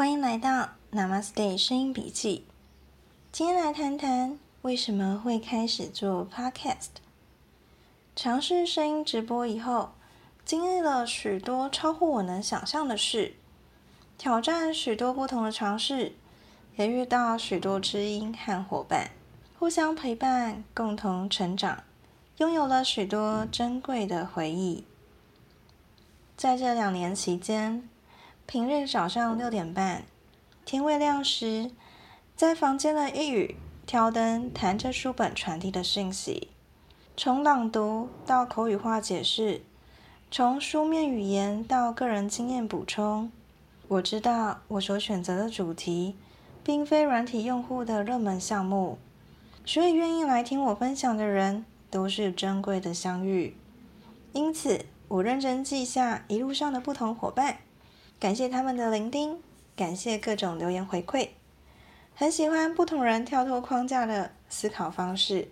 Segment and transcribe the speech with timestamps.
[0.00, 2.46] 欢迎来到 Namaste 声音笔记。
[3.30, 6.88] 今天来谈谈为什么会开始做 Podcast。
[8.16, 9.90] 尝试声音直播以后，
[10.42, 13.34] 经历了许多超乎我能想象的事，
[14.16, 16.14] 挑战许多不同的尝试，
[16.76, 19.10] 也遇到许多知音和伙伴，
[19.58, 21.84] 互相陪伴，共同成长，
[22.38, 24.82] 拥有了许多珍贵的回忆。
[26.38, 27.86] 在这两年期间，
[28.52, 30.02] 平日早上六点半，
[30.64, 31.70] 天未亮时，
[32.34, 33.54] 在房间的一隅
[33.86, 36.48] 挑灯，弹着书本传递的讯息，
[37.16, 39.62] 从朗读到口语化解释，
[40.32, 43.30] 从书面语言到个人经验补充。
[43.86, 46.16] 我知道我所选择的主题，
[46.64, 48.98] 并非软体用户的热门项目，
[49.64, 53.56] 所以愿意来听我分享的人，都是珍贵的相遇。
[54.32, 57.58] 因此，我认真记下一路上的不同伙伴。
[58.20, 59.38] 感谢他们的聆听，
[59.74, 61.30] 感谢各种留言回馈，
[62.14, 65.48] 很喜欢不同人跳脱框架的思考方式，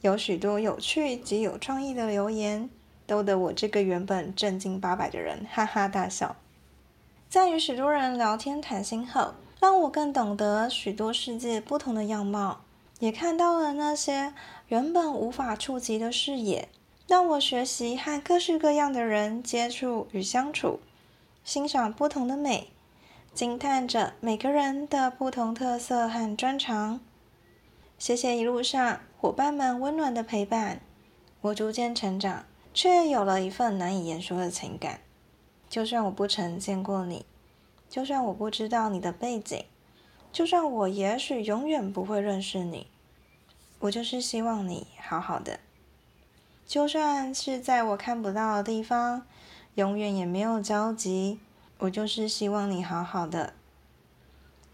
[0.00, 2.70] 有许多有趣及有创意的留言，
[3.06, 6.36] 逗得我这个原本正经八百的人 哈哈大笑。
[7.28, 12.62] 在与许多人聊天谈心后，让我更懂得许多世界不同的样貌，
[13.00, 14.32] 也看到了那些
[14.68, 16.70] 原本无法触及的视野，
[17.06, 20.80] 让我学习和各式各样的人接触与相处。
[21.42, 22.70] 欣赏不同的美，
[23.34, 27.00] 惊叹着每个人的不同特色和专长。
[27.98, 30.80] 谢谢一路上伙伴们温暖的陪伴，
[31.40, 35.00] 我逐渐成长，却有了一份难以言说的情感。
[35.68, 37.24] 就算我不曾见过你，
[37.88, 39.64] 就算我不知道你的背景，
[40.30, 42.86] 就算我也许永远不会认识你，
[43.80, 45.58] 我就是希望你好好的。
[46.66, 49.26] 就算是在我看不到的地方。
[49.76, 51.38] 永远也没有交集，
[51.78, 53.54] 我就是希望你好好的。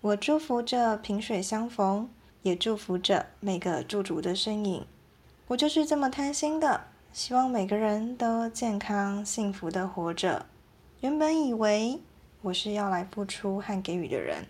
[0.00, 2.08] 我祝福着萍水相逢，
[2.42, 4.86] 也祝福着每个驻足的身影。
[5.48, 10.46] 我就是这么贪心的，希望每个人都健康幸福的活着。
[11.00, 12.00] 原本以为
[12.42, 14.46] 我是要来付出和给予的人，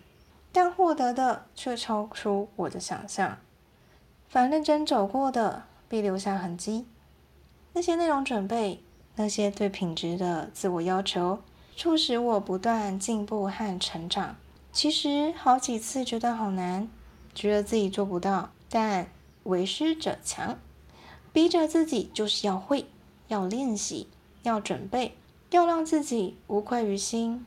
[0.51, 3.37] 但获得的却超出我的想象。
[4.29, 6.85] 凡认真走过的，必留下痕迹。
[7.73, 8.81] 那些内容准备。
[9.17, 11.39] 那些对品质的自我要求，
[11.75, 14.35] 促使我不断进步和成长。
[14.71, 16.87] 其实好几次觉得好难，
[17.33, 19.07] 觉得自己做不到，但
[19.43, 20.59] 为师者强，
[21.33, 22.85] 逼着自己就是要会，
[23.27, 24.07] 要练习，
[24.43, 25.17] 要准备，
[25.49, 27.43] 要让自己无愧于心。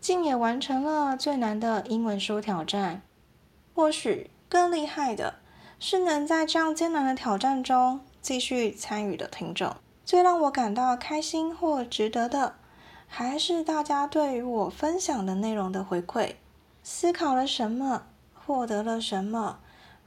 [0.00, 3.00] 竟也完成了最难的英文书挑战。
[3.74, 5.36] 或许更厉害的
[5.78, 9.76] 是，能在这样艰难的挑战中继续参与的听众。
[10.04, 12.56] 最让我感到开心或值得的，
[13.06, 16.34] 还是大家对于我分享的内容的回馈。
[16.82, 18.02] 思考了什么，
[18.34, 19.60] 获得了什么，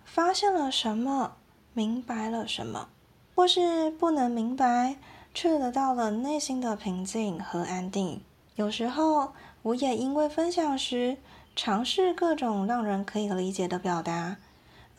[0.05, 1.33] 发现了什么，
[1.73, 2.89] 明白了什么，
[3.33, 4.97] 或是不能明白，
[5.33, 8.21] 却得到了内心的平静和安定。
[8.55, 9.33] 有时候，
[9.63, 11.17] 我也因为分享时
[11.55, 14.37] 尝试各种让人可以理解的表达，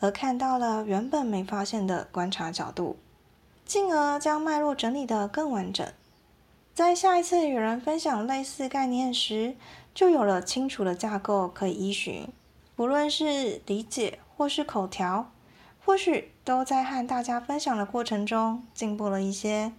[0.01, 2.97] 而看到了原本没发现的观察角度。
[3.69, 5.87] 进而将脉络整理得更完整，
[6.73, 9.55] 在下一次与人分享类似概念时，
[9.93, 12.27] 就有了清楚的架构可以依循。
[12.75, 15.29] 不论是理解或是口条，
[15.85, 19.71] 或许都在和大家分享的过程中进步了一些。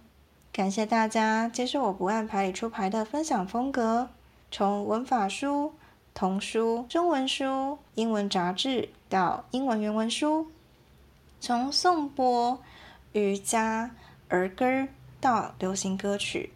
[0.53, 4.07] 感谢大家接受我不按牌理出牌的分享风格，
[4.49, 5.73] 从文法书、
[6.13, 10.47] 童书、中文书、英文杂志到英文原文书，
[11.41, 12.61] 从颂钵。
[13.13, 13.91] 瑜伽、
[14.29, 14.87] 儿歌
[15.19, 16.53] 到流行歌曲，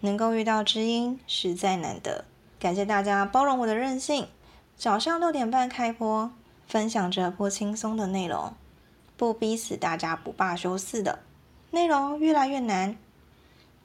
[0.00, 2.24] 能够遇到知音实在难得。
[2.60, 4.28] 感谢大家包容我的任性。
[4.76, 6.30] 早上六点半开播，
[6.66, 8.52] 分享着不轻松的内容，
[9.16, 11.20] 不逼死大家不罢休似的。
[11.70, 12.96] 内容越来越难。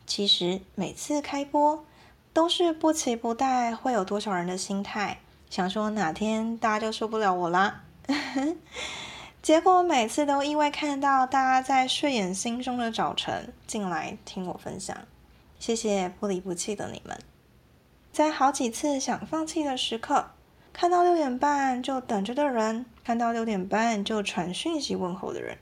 [0.05, 1.85] 其实每次开播
[2.33, 5.19] 都是不期不待会有多少人的心态，
[5.49, 7.83] 想说哪天大家就受不了我啦。
[9.43, 14.97] 结果每次都意外看到大家在睡眼惺忪的早晨进来听我分享，
[15.59, 17.19] 谢谢不离不弃的你们。
[18.13, 20.27] 在好几次想放弃的时刻，
[20.71, 25.57] 看到六点半就等着的人，看到六点半就传讯息问候的人，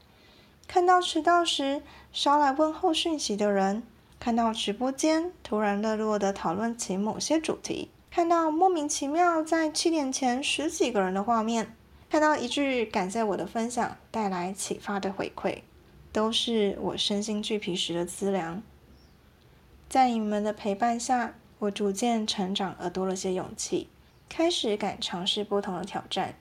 [0.68, 1.81] 看到迟到时
[2.13, 3.81] 捎来问候讯息的人，
[4.19, 11.75] 看到直播间突然热络的讨论起某些主题，看到莫名其妙在七点前十几个人的画面。
[12.12, 15.60] 看到一句感谢我的分享带来启发的回馈，
[16.12, 18.62] 都是我身心俱疲时的资粮。
[19.88, 23.88] 在你们的陪伴下，我逐渐成长而多了些勇气。
[24.28, 26.36] 开始敢尝试不同的挑战，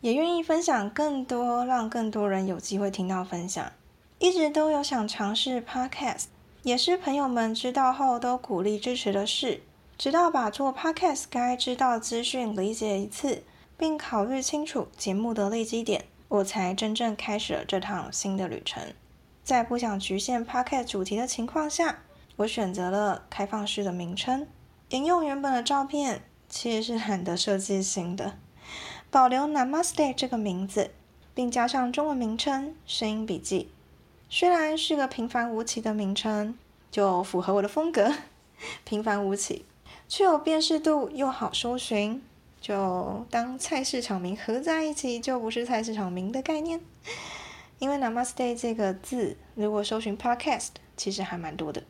[0.00, 3.72] 也愿意分享更多，让更多人有机会听到分享。
[4.20, 6.26] 一直都有想尝试 Podcast，
[6.62, 9.62] 也是朋友们知道后都鼓励支持的事。
[9.98, 13.42] 直到把做 Podcast 该知道资讯理解一次，
[13.80, 18.92] 并考虑清楚节目的立基点，我才真正开始了这趟新的旅程。
[19.42, 22.02] 在不想局限 Podcast 主题的情况下，
[22.36, 24.46] 我选择了开放式的名称，
[24.90, 26.22] 沿用原本的照片。
[26.46, 28.36] 其实是很的设计型的，
[29.10, 30.90] 保留 Namaste 这个名字，
[31.32, 33.70] 并加上中文名称“声音笔记”。
[34.28, 36.58] 虽然是个平凡无奇的名称，
[36.90, 38.12] 就符合我的风格，
[38.84, 39.64] 平凡无奇，
[40.06, 42.22] 却有辨识度又好搜寻。
[42.60, 46.80] 就当菜市场名合在一起，就不是菜市场名的概念。
[47.78, 51.82] 因为 Namaste 这个字，如果搜寻 Podcast，其实还蛮多的，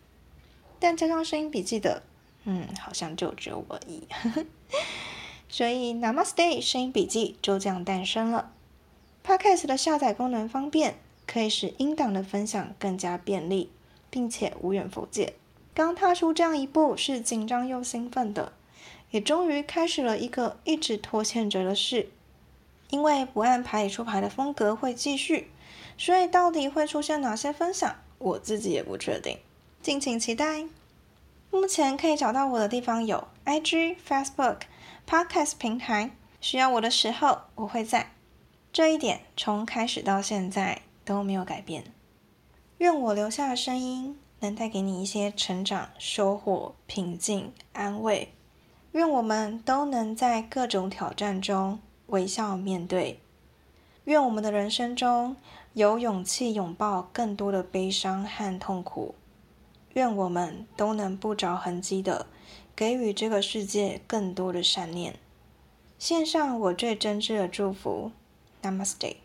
[0.78, 2.02] 但加上声音笔记的。
[2.44, 4.06] 嗯，好像就只有我一，
[5.50, 8.52] 所以 Namaste 声音笔记就这样诞生了。
[9.26, 10.94] Podcast 的下载功能方便，
[11.26, 13.70] 可以使音档的分享更加便利，
[14.08, 15.34] 并且无远弗届。
[15.74, 18.54] 刚踏出这样一步是紧张又兴奋的，
[19.10, 22.10] 也终于开始了一个一直拖欠着的事。
[22.90, 25.50] 因为不按牌理出牌的风格会继续，
[25.96, 29.38] 所以到底会出现哪些分享，我自己也不确定，
[29.80, 30.66] 敬请期待。
[31.52, 34.62] 目前可以找到我的地方有 IG、Facebook、
[35.08, 36.10] Podcast 平台。
[36.40, 38.12] 需要我的时候，我会在。
[38.72, 41.84] 这一点从开始到现在都没有改变。
[42.78, 48.32] 愿我留下的声音能带给你一些成长、收获、平静、安慰。
[48.92, 53.20] 愿我们都能在各种挑战中微笑面对。
[54.04, 55.36] 愿我们的人生中
[55.74, 59.14] 有勇气拥抱更多的悲伤和痛苦。
[59.94, 62.26] 愿我们都能不着痕迹的
[62.74, 65.14] 给予这个世界更多的善念，
[65.98, 68.12] 献上我最真挚的祝福
[68.62, 69.16] ，Namaste。